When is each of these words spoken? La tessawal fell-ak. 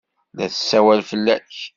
La 0.37 0.45
tessawal 0.51 1.01
fell-ak. 1.09 1.53